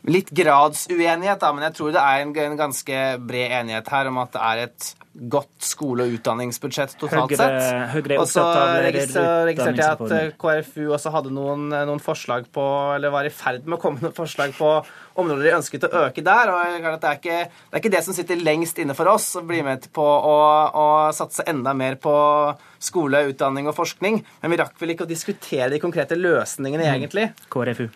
litt 0.10 0.32
gradsuenighet, 0.36 1.42
da, 1.42 1.52
men 1.56 1.68
jeg 1.70 1.78
tror 1.80 1.94
det 1.96 2.06
er 2.06 2.24
en, 2.24 2.34
en, 2.46 2.58
ganske 2.60 3.04
bred 3.30 3.60
enighet 3.62 3.94
her 3.94 4.10
om 4.10 4.20
at 4.24 4.34
det 4.36 4.48
er 4.50 4.64
et 4.68 4.96
godt 5.30 5.66
skole- 5.66 6.06
og 6.06 6.14
utdanningsbudsjett 6.16 6.94
totalt 7.00 7.34
Høyre, 7.34 7.38
sett. 7.40 7.92
Høyre 7.92 8.20
og 8.22 8.28
så 8.30 8.46
registrerte 8.86 9.82
jeg 9.82 9.84
at 9.90 10.14
eh, 10.16 10.32
KrFU 10.40 10.94
også 10.96 11.12
hadde 11.12 11.34
noen, 11.36 11.68
noen, 11.74 12.02
forslag 12.04 12.48
på, 12.54 12.66
eller 12.96 13.12
var 13.14 13.28
i 13.28 13.34
ferd 13.34 13.66
med 13.66 13.80
å 13.80 13.82
komme 13.82 14.04
noen 14.04 14.16
forslag 14.16 14.54
på 14.56 14.70
områder 15.20 15.50
de 15.50 15.56
ønsket 15.58 15.88
å 15.90 16.06
øke 16.06 16.24
der. 16.24 16.54
og 16.54 16.86
det 16.86 17.10
er, 17.10 17.18
ikke, 17.20 17.40
det 17.50 17.76
er 17.76 17.84
ikke 17.84 17.94
det 17.98 18.04
som 18.06 18.16
sitter 18.16 18.40
lengst 18.40 18.80
inne 18.80 18.96
for 18.96 19.12
oss, 19.12 19.34
å 19.40 19.44
bli 19.46 19.60
med 19.66 19.90
på 19.96 20.06
å, 20.06 20.38
å 20.70 20.88
satse 21.16 21.44
enda 21.50 21.74
mer 21.76 22.00
på 22.00 22.14
skole, 22.80 23.26
utdanning 23.34 23.68
og 23.68 23.76
forskning. 23.76 24.22
Men 24.44 24.54
vi 24.54 24.62
rakk 24.62 24.78
vel 24.80 24.96
ikke 24.96 25.10
å 25.10 25.10
diskutere 25.10 25.74
de 25.74 25.82
konkrete 25.84 26.16
løsningene, 26.20 26.86
mm. 26.86 26.94
egentlig. 26.96 27.32
KrFU. 27.52 27.90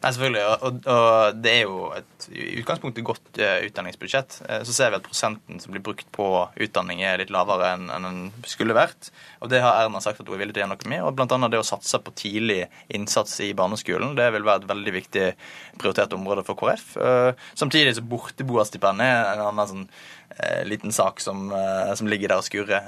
Nei, 0.00 0.12
selvfølgelig. 0.12 0.42
Og, 0.44 0.78
og, 0.88 1.38
det 1.40 1.52
er 1.52 1.62
jo 1.64 1.88
et 1.96 2.26
i 2.30 2.60
utgangspunktet 2.60 3.04
godt 3.06 3.40
uh, 3.40 3.62
utdanningsbudsjett. 3.66 4.38
Uh, 4.44 4.60
så 4.66 4.74
ser 4.76 4.92
vi 4.92 4.98
at 5.00 5.06
prosenten 5.06 5.60
som 5.62 5.74
blir 5.74 5.84
brukt 5.84 6.08
på 6.14 6.26
utdanning, 6.60 7.02
er 7.04 7.20
litt 7.22 7.32
lavere 7.34 7.72
enn, 7.74 7.88
den 8.06 8.46
skulle 8.48 8.76
vært. 8.76 9.10
Og 9.40 9.52
det 9.52 9.62
har 9.64 9.80
Erna 9.80 10.02
sagt 10.04 10.20
at 10.20 10.28
hun 10.28 10.36
er 10.36 10.44
villig 10.44 10.56
til 10.56 10.62
å 10.62 10.66
gjøre 10.66 10.74
noe 10.74 10.92
med. 10.92 11.04
Og 11.06 11.24
annet 11.26 11.54
det 11.54 11.62
å 11.62 11.66
satse 11.66 12.00
på 12.04 12.14
tidlig 12.18 12.62
innsats 12.92 13.38
i 13.44 13.50
barneskolen. 13.56 14.14
Det 14.18 14.30
vil 14.36 14.46
være 14.46 14.64
et 14.64 14.70
veldig 14.70 14.96
viktig 14.96 15.26
prioritert 15.80 16.16
område 16.16 16.44
for 16.46 16.60
KrF. 16.60 16.86
Uh, 17.00 17.50
samtidig 17.58 17.96
så 17.96 18.06
borteboerstipendet 18.06 19.06
er 19.08 19.34
en 19.34 19.46
annen 19.50 19.70
sånn 19.74 19.92
liten 20.64 20.94
sak 20.94 21.18
som, 21.20 21.50
som, 21.98 22.06
ligger 22.08 22.30
der 22.30 22.40
og 22.40 22.46
skurrer. 22.46 22.84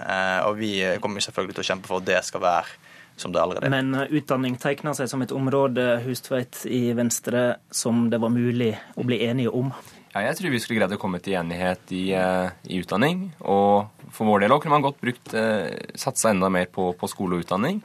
og 0.47 0.55
vi 0.61 0.71
kommer 1.03 1.21
selvfølgelig 1.21 1.57
til 1.57 1.65
å 1.65 1.67
kjempe 1.67 1.91
for 1.91 2.01
at 2.01 2.07
det 2.07 2.21
skal 2.25 2.41
være 2.41 2.92
som 3.16 3.33
det 3.33 3.40
allerede 3.42 3.66
er. 3.66 3.73
Men 3.73 3.95
uh, 3.97 4.07
utdanning 4.11 4.57
tegner 4.61 4.97
seg 4.97 5.11
som 5.11 5.25
et 5.25 5.35
område 5.35 5.87
Hustveit 6.07 6.64
i 6.69 6.85
Venstre 6.97 7.59
som 7.73 8.07
det 8.12 8.21
var 8.23 8.33
mulig 8.35 8.75
å 8.97 9.07
bli 9.07 9.23
enige 9.26 9.52
om? 9.57 9.73
Ja, 10.12 10.26
jeg 10.26 10.37
tror 10.38 10.52
vi 10.52 10.61
skulle 10.61 10.83
greid 10.83 10.95
å 10.97 11.00
komme 11.00 11.23
til 11.25 11.38
enighet 11.40 11.95
i, 11.97 12.04
uh, 12.16 12.52
i 12.69 12.83
utdanning. 12.83 13.31
Og 13.40 14.09
for 14.12 14.28
vår 14.28 14.45
del 14.45 14.54
òg 14.54 14.64
kunne 14.64 14.76
man 14.76 14.87
godt 14.87 15.00
brukt 15.02 15.35
uh, 15.37 15.69
satsa 15.99 16.33
enda 16.33 16.52
mer 16.52 16.69
på, 16.73 16.92
på, 16.99 17.11
skole 17.11 17.38
og 17.38 17.47
utdanning. 17.47 17.81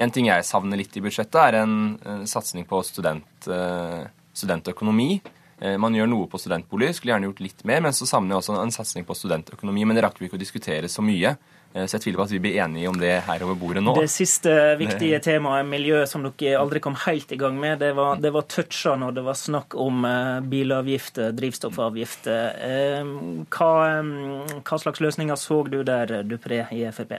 En 0.00 0.12
ting 0.12 0.28
jeg 0.28 0.44
savner 0.44 0.80
litt 0.80 0.96
i 0.96 1.04
budsjettet, 1.04 1.40
er 1.40 1.62
en, 1.62 1.96
en 2.04 2.26
satsing 2.28 2.66
på 2.68 2.82
student, 2.84 3.46
studentøkonomi. 4.36 5.22
Eh, 5.60 5.76
Man 5.80 5.94
gjør 5.96 6.08
noe 6.10 6.26
på 6.28 6.38
studentbolig, 6.40 6.94
skulle 6.94 7.14
gjerne 7.14 7.30
gjort 7.30 7.40
litt 7.40 7.62
mer, 7.64 7.80
men 7.80 7.92
så 7.96 8.04
savner 8.08 8.34
jeg 8.36 8.42
også 8.42 8.62
en 8.62 8.74
satsing 8.74 9.06
på 9.08 9.16
studentøkonomi. 9.16 9.86
Men 9.86 9.96
det 9.96 10.04
rakk 10.04 10.18
vi 10.20 10.28
ikke 10.28 10.36
å 10.36 10.42
diskutere 10.42 10.88
så 10.92 11.00
mye. 11.04 11.36
Eh, 11.74 11.86
Så 11.86 11.96
jeg 11.96 12.02
tviler 12.04 12.20
på 12.20 12.24
at 12.26 12.30
vi 12.34 12.38
blir 12.44 12.58
enige 12.62 12.88
om 12.88 12.98
det 13.00 13.22
her 13.24 13.42
over 13.44 13.54
bordet 13.56 13.82
nå. 13.82 13.94
Det 14.00 14.10
siste 14.12 14.52
viktige 14.80 15.18
temaet, 15.24 15.66
miljø, 15.66 16.04
som 16.06 16.22
dere 16.22 16.60
aldri 16.60 16.80
kom 16.80 16.94
helt 17.06 17.32
i 17.32 17.36
gang 17.40 17.58
med, 17.60 17.78
det 17.80 17.94
var, 17.96 18.16
det 18.20 18.32
var 18.32 18.42
toucha 18.42 18.96
når 18.96 19.14
det 19.14 19.24
var 19.24 19.34
snakk 19.34 19.74
om 19.74 20.04
eh, 20.04 20.40
bilavgifter, 20.40 21.32
drivstoffavgifter. 21.32 22.44
Eh, 22.60 23.04
Hva, 23.48 23.72
eh, 23.98 24.60
hva 24.60 24.78
slags 24.80 25.00
løsninger 25.00 25.36
så 25.36 25.62
du 25.68 25.82
der, 25.84 26.22
Dupré 26.24 26.66
i 26.72 26.84
Frp? 26.92 27.18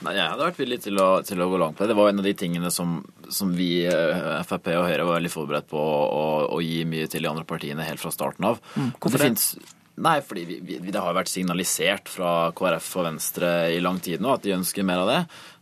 Nei, 0.00 0.14
Jeg 0.16 0.30
hadde 0.32 0.46
vært 0.46 0.60
villig 0.62 0.78
til 0.86 0.96
å, 1.02 1.08
til 1.26 1.42
å 1.44 1.48
gå 1.52 1.58
langt 1.60 1.76
på 1.76 1.84
det. 1.84 1.90
Det 1.92 1.98
var 1.98 2.08
en 2.08 2.22
av 2.22 2.24
de 2.24 2.32
tingene 2.40 2.70
som, 2.72 2.94
som 3.28 3.50
vi, 3.52 3.84
eh, 3.84 4.40
Frp 4.48 4.70
og 4.78 4.86
Høyre, 4.88 5.04
var 5.04 5.18
veldig 5.18 5.32
forberedt 5.34 5.68
på 5.68 5.80
å, 5.80 6.22
å 6.56 6.60
gi 6.64 6.86
mye 6.88 7.10
til 7.12 7.26
de 7.26 7.28
andre 7.32 7.44
partiene 7.48 7.84
helt 7.84 8.00
fra 8.00 8.12
starten 8.14 8.48
av. 8.48 8.62
hvorfor 8.96 9.18
det? 9.18 9.18
det? 9.18 9.28
finnes- 9.28 9.76
Nei, 10.00 10.14
fordi 10.24 10.46
vi, 10.48 10.54
vi, 10.64 10.78
det 10.88 11.00
har 11.02 11.12
vært 11.12 11.28
signalisert 11.28 12.08
fra 12.08 12.52
KrF 12.56 12.86
og 12.96 13.04
Venstre 13.04 13.48
i 13.74 13.82
lang 13.84 13.98
tid 14.00 14.22
nå 14.24 14.30
at 14.32 14.46
de 14.46 14.54
ønsker 14.56 14.86
mer 14.88 15.02
av 15.02 15.10
det. 15.10 15.18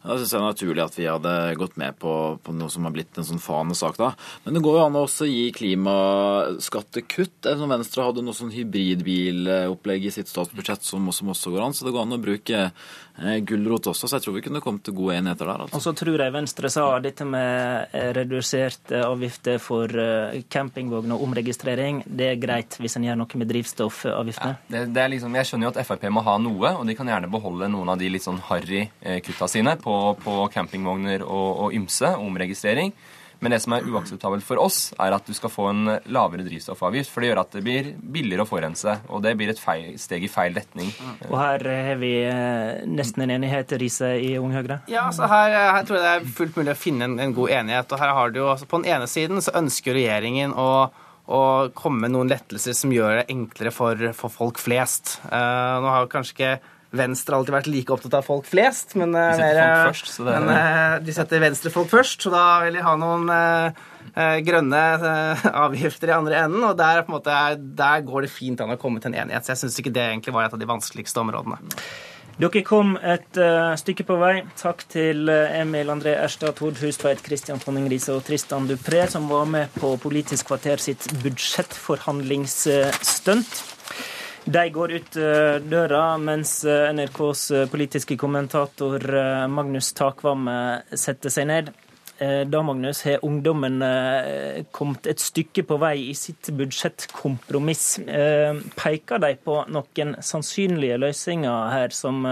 Da 0.08 0.16
syns 0.16 0.32
jeg 0.32 0.38
det 0.38 0.44
er 0.44 0.54
naturlig 0.54 0.84
at 0.84 0.98
vi 0.98 1.08
hadde 1.08 1.34
gått 1.60 1.76
med 1.80 1.98
på, 2.00 2.12
på 2.42 2.54
noe 2.56 2.72
som 2.72 2.86
har 2.88 2.94
blitt 2.94 3.18
en 3.20 3.26
sånn 3.28 3.42
fanesak 3.42 3.98
da. 4.00 4.12
Men 4.44 4.56
det 4.56 4.64
går 4.64 4.78
jo 4.78 4.84
an 4.86 4.98
å 4.98 5.04
også 5.06 5.28
gi 5.28 5.48
klimaskattekutt. 5.56 7.36
Det 7.44 7.56
som 7.60 7.74
Venstre 7.74 8.06
hadde 8.06 8.24
noe 8.24 8.36
sånn 8.36 8.54
hybridbilopplegg 8.54 10.08
i 10.08 10.14
sitt 10.14 10.32
statsbudsjett 10.32 10.86
som, 10.86 11.10
som 11.12 11.34
også 11.34 11.52
går 11.54 11.66
an. 11.66 11.76
Så 11.76 11.86
det 11.86 11.94
går 11.94 12.06
an 12.06 12.16
å 12.16 12.22
bruke 12.22 12.64
eh, 12.68 13.38
gulrot 13.44 13.90
også. 13.92 14.08
Så 14.08 14.18
jeg 14.18 14.26
tror 14.26 14.38
vi 14.38 14.44
kunne 14.48 14.64
kommet 14.64 14.86
til 14.88 14.96
gode 14.96 15.18
enigheter 15.20 15.50
der. 15.50 15.66
Og 15.66 15.68
altså. 15.68 15.92
så 15.92 15.96
tror 16.00 16.24
jeg 16.24 16.36
Venstre 16.38 16.72
sa 16.72 16.88
dette 17.04 17.28
med 17.28 17.92
eh, 17.92 18.10
reduserte 18.16 19.04
avgifter 19.04 19.60
for 19.62 19.92
campingvogner 20.48 20.88
campingvogn 20.88 21.14
og 21.14 21.22
omregistrering. 21.22 22.02
Det 22.06 22.32
er 22.32 22.40
greit 22.40 22.76
hvis 22.80 22.96
en 22.98 23.06
gjør 23.06 23.18
noe 23.20 23.40
med 23.40 23.50
drivstoffavgiftene. 23.50 24.58
Det, 24.68 24.84
det 24.94 25.02
er 25.02 25.12
liksom, 25.12 25.34
jeg 25.38 25.48
skjønner 25.48 25.68
jo 25.68 25.72
at 25.72 25.80
Frp 25.86 26.08
må 26.12 26.22
ha 26.26 26.36
noe, 26.42 26.72
og 26.78 26.86
de 26.88 26.96
kan 26.98 27.08
gjerne 27.08 27.30
beholde 27.30 27.70
noen 27.72 27.92
av 27.92 28.00
de 28.00 28.10
litt 28.12 28.24
sånn 28.24 28.40
harry 28.48 28.84
eh, 29.00 29.20
kutta 29.24 29.48
sine 29.50 29.76
på, 29.80 29.97
på 30.22 30.40
campingvogner 30.54 31.24
og, 31.26 31.64
og 31.66 31.78
ymse, 31.78 32.12
omregistrering. 32.16 32.94
Men 33.38 33.54
det 33.54 33.60
som 33.62 33.74
er 33.76 33.86
uakseptabelt 33.86 34.42
for 34.42 34.58
oss, 34.58 34.78
er 34.98 35.14
at 35.14 35.26
du 35.26 35.34
skal 35.36 35.50
få 35.52 35.68
en 35.70 35.90
lavere 36.10 36.42
drivstoffavgift. 36.46 37.10
For 37.12 37.22
det 37.22 37.30
gjør 37.30 37.40
at 37.44 37.52
det 37.54 37.62
blir 37.66 37.90
billigere 37.98 38.42
å 38.42 38.48
forurense, 38.50 38.96
og 39.14 39.22
det 39.22 39.36
blir 39.38 39.52
et 39.52 39.60
feil, 39.62 39.92
steg 40.00 40.26
i 40.26 40.30
feil 40.32 40.56
retning. 40.58 40.90
Og 41.28 41.36
her 41.38 41.66
har 41.90 42.00
vi 42.00 42.12
eh, 42.26 42.86
nesten 42.90 43.24
en 43.24 43.36
enighet, 43.36 43.76
Riise, 43.78 44.10
i 44.18 44.32
Ung 44.40 44.54
Høyre. 44.56 44.80
Ja, 44.90 45.06
altså 45.06 45.28
her, 45.30 45.54
her 45.54 45.86
tror 45.86 46.00
jeg 46.00 46.06
det 46.06 46.14
er 46.16 46.32
fullt 46.40 46.58
mulig 46.58 46.74
å 46.74 46.80
finne 46.80 47.06
en, 47.06 47.18
en 47.22 47.36
god 47.36 47.54
enighet. 47.60 47.92
og 47.94 48.02
her 48.02 48.14
har 48.18 48.34
du 48.34 48.40
jo, 48.42 48.48
altså 48.54 48.66
På 48.70 48.82
den 48.82 48.90
ene 48.96 49.06
siden 49.10 49.44
så 49.44 49.54
ønsker 49.60 49.94
regjeringen 49.94 50.56
å, 50.58 50.70
å 51.30 51.42
komme 51.78 52.06
med 52.06 52.16
noen 52.16 52.34
lettelser 52.34 52.74
som 52.74 52.94
gjør 52.94 53.20
det 53.20 53.28
enklere 53.36 53.74
for, 53.74 54.02
for 54.18 54.34
folk 54.34 54.58
flest. 54.58 55.20
Uh, 55.30 55.78
nå 55.84 55.94
har 55.94 56.10
kanskje 56.10 56.34
ikke 56.34 56.52
Venstre 56.96 57.34
har 57.34 57.40
alltid 57.42 57.52
vært 57.54 57.66
like 57.68 57.92
opptatt 57.92 58.14
av 58.16 58.24
folk 58.24 58.46
flest, 58.48 58.94
men, 58.96 59.12
eh, 59.14 59.36
De 59.36 59.42
setter 59.42 59.60
mer, 59.60 59.84
folk 59.84 59.92
først, 59.92 60.06
så 60.14 60.24
det 60.24 60.32
er- 60.34 60.40
men 60.40 60.56
eh, 60.56 60.98
de 61.04 61.12
setter 61.12 61.38
venstrefolk 61.40 61.88
først, 61.92 62.22
så 62.24 62.30
da 62.32 62.60
vil 62.64 62.72
de 62.78 62.82
ha 62.86 62.94
noen 62.96 63.28
eh, 63.28 63.70
eh, 64.16 64.40
grønne 64.40 64.80
eh, 64.96 65.36
avgifter 65.66 66.08
i 66.08 66.16
andre 66.16 66.34
enden, 66.46 66.64
og 66.64 66.78
der, 66.80 67.02
på 67.04 67.12
en 67.12 67.18
måte, 67.20 67.36
der 67.76 68.00
går 68.08 68.22
det 68.24 68.30
fint 68.32 68.60
an 68.64 68.72
å 68.72 68.78
komme 68.80 69.00
til 69.04 69.12
en 69.12 69.20
enighet. 69.26 69.44
Så 69.44 69.52
jeg 69.52 69.60
syns 69.66 69.76
ikke 69.82 69.92
det 69.92 70.06
egentlig 70.08 70.32
var 70.34 70.44
et 70.48 70.54
av 70.56 70.60
de 70.62 70.66
vanskeligste 70.70 71.20
områdene. 71.20 71.58
Dere 72.38 72.60
kom 72.62 72.92
et 73.02 73.34
uh, 73.42 73.74
stykke 73.74 74.04
på 74.06 74.14
vei. 74.20 74.44
Takk 74.56 74.84
til 74.88 75.26
eh, 75.28 75.58
Emil 75.58 75.88
André 75.90 76.14
Erstad, 76.22 76.54
Tord 76.54 76.78
Hustveit, 76.78 77.18
Kristian 77.26 77.58
Tonning 77.58 77.88
Riise 77.90 78.12
og 78.14 78.22
Tristan 78.28 78.68
Dupré, 78.70 79.08
som 79.10 79.26
var 79.28 79.44
med 79.50 79.66
på 79.74 79.96
Politisk 79.98 80.46
kvarter 80.46 80.76
sitt 80.78 81.02
budsjettforhandlingsstunt. 81.24 83.77
De 84.48 84.70
går 84.72 84.92
ut 84.92 85.16
eh, 85.20 85.56
døra, 85.60 86.16
mens 86.16 86.62
eh, 86.64 86.86
NRKs 86.96 87.42
eh, 87.50 87.66
politiske 87.68 88.16
kommentator 88.16 89.02
Magnus 89.52 89.90
Takvam 89.92 90.48
setter 90.96 91.32
seg 91.32 91.50
ned. 91.50 91.68
Da, 92.18 92.60
Magnus, 92.66 93.04
har 93.06 93.20
ungdommen 93.22 93.76
kommet 94.74 95.04
et 95.06 95.20
stykke 95.22 95.62
på 95.68 95.76
vei 95.78 96.08
i 96.08 96.14
sitt 96.18 96.48
budsjettkompromiss. 96.58 97.84
Peker 98.74 99.22
de 99.22 99.30
på 99.38 99.60
noen 99.70 100.16
sannsynlige 100.26 100.96
løsninger 100.98 101.70
her 101.70 101.94
som, 101.94 102.26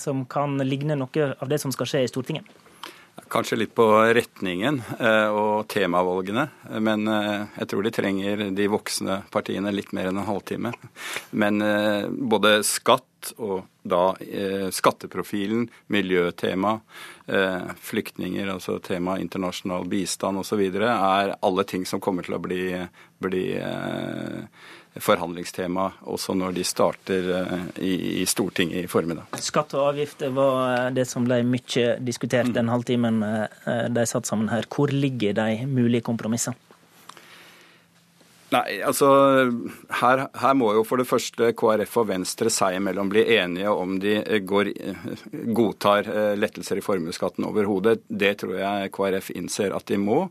som 0.00 0.24
kan 0.32 0.56
ligne 0.64 0.96
noe 0.96 1.28
av 1.36 1.52
det 1.52 1.60
som 1.60 1.74
skal 1.76 1.90
skje 1.92 2.06
i 2.06 2.08
Stortinget? 2.08 2.48
Kanskje 3.28 3.56
litt 3.58 3.74
på 3.74 3.84
retningen 4.14 4.80
eh, 5.00 5.28
og 5.34 5.66
temavalgene, 5.72 6.46
men 6.84 7.08
eh, 7.10 7.48
jeg 7.58 7.70
tror 7.70 7.84
de 7.84 7.92
trenger 7.94 8.44
de 8.54 8.68
voksne 8.70 9.22
partiene 9.34 9.72
litt 9.74 9.90
mer 9.96 10.10
enn 10.10 10.20
en 10.22 10.28
halvtime. 10.28 10.72
Men 11.30 11.64
eh, 11.64 12.06
både 12.08 12.60
skatt 12.66 13.32
og 13.36 13.66
da 13.88 14.12
skatteprofilen, 14.70 15.64
miljøtema, 15.90 16.74
flyktninger, 17.88 18.50
altså 18.52 18.76
tema 18.84 19.16
internasjonal 19.18 19.88
bistand 19.90 20.38
osv., 20.38 20.60
er 20.76 21.32
alle 21.34 21.64
ting 21.66 21.86
som 21.88 22.02
kommer 22.04 22.28
til 22.28 22.36
å 22.36 22.42
bli, 22.44 22.62
bli 23.24 23.42
forhandlingstema 25.02 25.88
også 26.10 26.34
når 26.38 26.54
de 26.58 26.64
starter 26.66 27.28
eh, 27.40 27.66
i, 27.84 28.24
Stortinget 28.28 28.84
i 28.84 28.90
formiddag. 28.90 29.28
Skatt 29.42 29.74
og 29.78 29.92
avgifter 29.92 30.32
var 30.34 30.62
eh, 30.74 30.86
det 30.96 31.06
som 31.10 31.26
ble 31.26 31.40
mye 31.46 31.98
diskutert 32.04 32.52
den 32.54 32.70
halvtimen 32.72 33.20
eh, 33.26 33.84
de 33.92 34.06
satt 34.08 34.28
sammen 34.28 34.50
her. 34.52 34.68
Hvor 34.70 34.92
ligger 34.92 35.36
de 35.38 35.66
mulige 35.68 36.06
kompromissene? 36.06 36.58
Nei, 38.48 38.78
altså 38.80 39.08
her, 40.00 40.22
her 40.40 40.54
må 40.56 40.70
jo 40.72 40.84
for 40.88 40.96
det 40.96 41.04
første 41.04 41.50
KrF 41.52 41.98
og 42.00 42.06
Venstre 42.08 42.48
seg 42.48 42.78
imellom 42.78 43.10
bli 43.12 43.26
enige 43.34 43.68
om 43.68 43.98
de 44.00 44.14
går, 44.40 44.70
godtar 45.52 46.08
lettelser 46.40 46.80
i 46.80 46.84
formuesskatten 46.86 47.44
overhodet. 47.44 47.98
Det 48.08 48.38
tror 48.40 48.56
jeg 48.56 48.94
KrF 48.96 49.28
innser 49.36 49.76
at 49.76 49.84
de 49.92 50.00
må. 50.00 50.22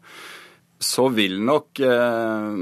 Så 0.79 1.07
vil 1.09 1.39
nok 1.41 1.79
eh, 1.81 2.57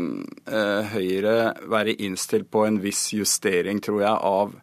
eh, 0.47 0.93
Høyre 0.93 1.37
være 1.67 1.97
innstilt 1.99 2.47
på 2.51 2.63
en 2.67 2.79
viss 2.83 3.09
justering, 3.15 3.81
tror 3.83 4.05
jeg, 4.05 4.15
av 4.15 4.53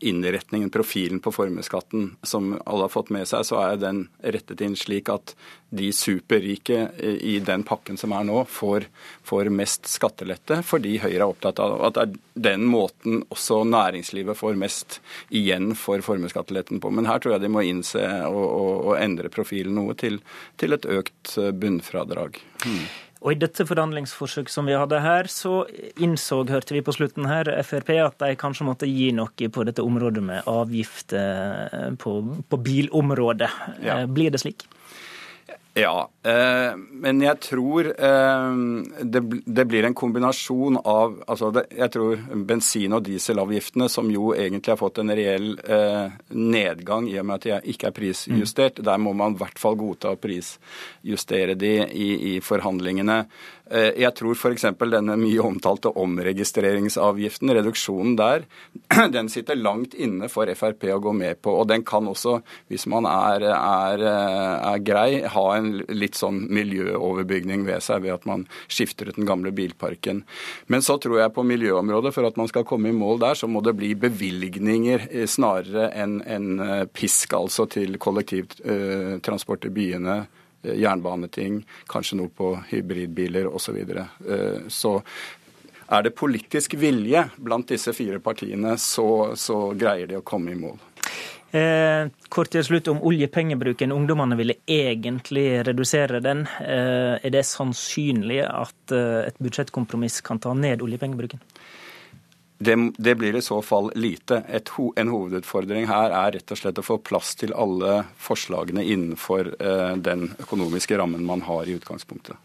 innretningen, 0.00 0.70
profilen 0.70 1.20
på 1.20 1.32
formuesskatten. 1.32 2.16
Som 2.22 2.52
alle 2.66 2.84
har 2.84 2.92
fått 2.92 3.10
med 3.14 3.28
seg, 3.28 3.46
så 3.48 3.60
er 3.62 3.78
den 3.80 4.02
rettet 4.20 4.60
inn 4.60 4.76
slik 4.76 5.08
at 5.12 5.34
de 5.72 5.88
superrike 5.96 6.90
i 7.00 7.38
den 7.40 7.64
pakken 7.64 7.96
som 7.96 8.12
er 8.12 8.26
nå, 8.28 8.42
får, 8.44 8.84
får 9.24 9.48
mest 9.54 9.88
skattelette, 9.88 10.60
fordi 10.68 10.98
Høyre 11.00 11.22
er 11.22 11.24
opptatt 11.30 11.62
av 11.64 11.78
at 11.88 11.96
det 11.96 12.04
er 12.04 12.18
den 12.48 12.66
måten 12.68 13.22
også 13.32 13.62
næringslivet 13.68 14.36
får 14.36 14.58
mest 14.60 14.98
igjen 15.32 15.72
for 15.78 16.04
formuesskatteletten 16.04 16.80
på. 16.82 16.92
Men 16.92 17.08
her 17.08 17.22
tror 17.22 17.36
jeg 17.36 17.46
de 17.46 17.52
må 17.52 17.64
innse 17.64 18.04
og, 18.28 18.44
og, 18.44 18.74
og 18.90 18.98
endre 19.00 19.32
profilen 19.32 19.76
noe 19.78 19.96
til, 19.96 20.20
til 20.60 20.76
et 20.76 20.88
økt 20.88 21.38
bunnfradrag. 21.56 22.36
bunnfradrag. 22.42 23.11
Og 23.22 23.36
i 23.36 23.38
dette 23.38 23.64
forhandlingsforsøket 23.66 24.50
som 24.50 24.66
vi 24.66 24.74
hadde 24.74 24.98
her, 25.02 25.28
så 25.30 25.62
innså, 26.02 26.40
hørte 26.50 26.74
vi 26.74 26.82
på 26.82 26.94
slutten 26.96 27.28
her, 27.30 27.46
Frp 27.62 27.92
at 28.02 28.18
de 28.18 28.34
kanskje 28.38 28.66
måtte 28.66 28.88
gi 28.90 29.12
noe 29.14 29.50
på 29.54 29.66
dette 29.68 29.84
området 29.84 30.24
med 30.26 30.48
avgifter 30.50 31.94
på, 32.02 32.16
på 32.50 32.60
bilområdet. 32.66 33.50
Ja. 33.84 34.00
Eh, 34.00 34.08
Blir 34.10 34.34
det 34.34 34.42
slik? 34.42 34.66
Ja, 35.74 36.10
eh, 36.22 36.74
men 36.76 37.22
jeg 37.24 37.38
tror 37.40 37.86
eh, 37.88 38.56
det, 39.08 39.22
det 39.46 39.64
blir 39.64 39.86
en 39.88 39.96
kombinasjon 39.96 40.76
av 40.84 41.14
altså 41.24 41.48
det, 41.56 41.62
Jeg 41.78 41.94
tror 41.94 42.26
bensin- 42.44 42.92
og 42.92 43.06
dieselavgiftene, 43.06 43.88
som 43.88 44.10
jo 44.12 44.34
egentlig 44.36 44.74
har 44.74 44.80
fått 44.82 45.00
en 45.00 45.14
reell 45.16 45.54
eh, 45.64 46.12
nedgang 46.36 47.08
i 47.08 47.16
og 47.22 47.24
med 47.24 47.40
at 47.40 47.48
de 47.48 47.72
ikke 47.72 47.88
er 47.88 47.96
prisjustert, 47.96 48.84
der 48.84 49.00
må 49.00 49.14
man 49.16 49.32
i 49.32 49.40
hvert 49.40 49.62
fall 49.62 49.80
godta 49.80 50.12
å 50.12 50.20
prisjustere 50.20 51.56
de 51.56 51.74
i, 51.88 52.10
i 52.34 52.38
forhandlingene. 52.44 53.22
Eh, 53.72 53.94
jeg 54.02 54.12
tror 54.18 54.36
f.eks. 54.36 54.66
denne 54.76 55.16
mye 55.16 55.44
omtalte 55.46 55.92
omregistreringsavgiften, 56.02 57.52
reduksjonen 57.56 58.16
der, 58.20 58.44
den 59.16 59.30
sitter 59.32 59.56
langt 59.56 59.94
inne 59.94 60.28
for 60.32 60.50
Frp 60.52 60.84
å 60.92 61.00
gå 61.00 61.14
med 61.16 61.40
på. 61.40 61.54
Og 61.62 61.70
den 61.70 61.86
kan 61.88 62.10
også, 62.10 62.40
hvis 62.68 62.84
man 62.92 63.08
er, 63.08 63.46
er, 63.54 64.04
er 64.04 64.84
grei, 64.84 65.22
ha 65.24 65.46
en 65.56 65.61
litt 65.88 66.18
sånn 66.18 66.44
miljøoverbygning 66.52 67.66
ved 67.68 67.82
seg 67.84 68.04
ved 68.06 68.16
at 68.16 68.26
man 68.28 68.46
skifter 68.66 69.10
ut 69.10 69.18
den 69.18 69.28
gamle 69.28 69.52
bilparken. 69.54 70.22
Men 70.72 70.84
så 70.84 70.98
tror 71.02 71.20
jeg 71.20 71.34
på 71.36 71.46
miljøområdet, 71.46 72.14
for 72.14 72.28
at 72.28 72.38
man 72.40 72.50
skal 72.50 72.66
komme 72.68 72.92
i 72.92 72.96
mål 72.96 73.22
der, 73.22 73.38
så 73.38 73.48
må 73.50 73.62
det 73.64 73.76
bli 73.78 73.92
bevilgninger 73.98 75.08
eh, 75.10 75.26
snarere 75.30 75.90
enn 75.92 76.20
enn, 76.26 76.48
eh, 76.60 76.84
pisk, 76.92 77.34
altså 77.36 77.66
til 77.70 77.98
kollektivtransport 78.02 79.68
i 79.68 79.74
byene 79.74 80.16
eh, 80.64 80.74
jernbaneting, 80.82 81.62
kanskje 81.90 82.20
noe 82.20 82.32
på 82.34 82.54
hybridbiler 82.70 83.48
osv. 83.50 83.78
Så. 83.82 84.08
Eh, 84.28 84.58
så 84.68 84.98
er 85.92 86.06
det 86.06 86.14
politisk 86.16 86.74
vilje 86.80 87.26
blant 87.36 87.68
disse 87.68 87.92
fire 87.92 88.20
partiene, 88.24 88.78
så, 88.80 89.34
så 89.36 89.58
greier 89.76 90.08
de 90.08 90.20
å 90.20 90.24
komme 90.24 90.54
i 90.54 90.58
mål. 90.58 90.78
Eh, 91.52 92.08
kort 92.32 92.48
til 92.54 92.64
slutt 92.64 92.88
om 92.88 93.02
oljepengebruken. 93.04 93.92
Ungdommene 93.92 94.38
ville 94.38 94.54
egentlig 94.64 95.60
redusere 95.66 96.22
den. 96.24 96.46
Eh, 96.64 97.20
er 97.20 97.34
det 97.34 97.44
sannsynlig 97.44 98.40
at 98.46 98.94
eh, 98.96 99.28
et 99.28 99.36
budsjettkompromiss 99.36 100.22
kan 100.24 100.40
ta 100.40 100.54
ned 100.56 100.80
oljepengebruken? 100.80 101.44
Det, 102.62 102.76
det, 102.96 103.14
blir 103.20 103.36
i 103.36 103.44
så 103.44 103.60
fall 103.60 103.90
lite. 103.98 104.40
Ho, 104.78 104.92
en 104.96 105.12
hovedutfordring 105.12 105.90
her 105.90 106.14
er 106.14 106.38
rett 106.38 106.54
og 106.54 106.60
slett 106.62 106.80
å 106.80 106.86
få 106.86 107.00
plass 107.04 107.34
til 107.36 107.52
alle 107.52 108.00
forslagene 108.22 108.86
innenfor 108.86 109.52
eh, 109.58 109.96
den 110.00 110.30
økonomiske 110.40 110.96
rammen 110.96 111.26
man 111.26 111.44
har 111.44 111.68
i 111.68 111.76
utgangspunktet. 111.76 112.38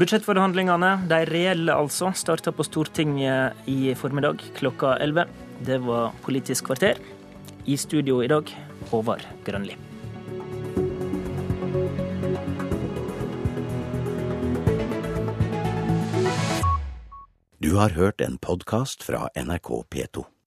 Budsjettforhandlingene, 0.00 0.94
de 1.10 1.24
reelle 1.28 1.74
altså, 1.76 2.14
starta 2.16 2.54
på 2.56 2.64
Stortinget 2.64 3.66
i 3.68 3.92
formiddag 4.00 4.40
klokka 4.56 4.96
11. 4.96 5.26
Det 5.66 5.82
var 5.84 6.14
Politisk 6.24 6.70
kvarter. 6.70 6.96
I 7.64 7.76
studio 7.76 8.24
i 8.24 8.26
dag, 8.26 8.48
Håvard 8.90 9.22
Grønli. 9.44 9.76
Du 17.58 17.74
har 17.76 17.94
hørt 17.94 18.20
en 18.20 18.38
podkast 18.38 19.02
fra 19.02 19.28
NRK 19.38 19.84
P2. 19.94 20.31